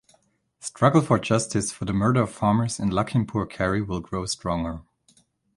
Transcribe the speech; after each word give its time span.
Struggle 0.59 1.01
for 1.03 1.19
justice 1.19 1.71
for 1.71 1.85
the 1.85 1.93
murder 1.93 2.23
of 2.23 2.31
farmers 2.31 2.79
in 2.79 2.89
Lakhimpur 2.89 3.45
Kheri 3.51 3.85
will 3.87 3.99
grow 3.99 4.25
stronger. 4.25 4.81